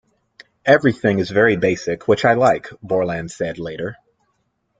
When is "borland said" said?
2.81-3.59